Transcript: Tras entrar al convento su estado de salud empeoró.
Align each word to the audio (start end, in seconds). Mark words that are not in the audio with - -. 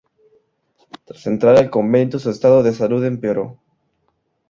Tras 1.05 1.27
entrar 1.27 1.57
al 1.57 1.69
convento 1.69 2.17
su 2.17 2.31
estado 2.31 2.63
de 2.63 2.73
salud 2.73 3.05
empeoró. 3.05 3.59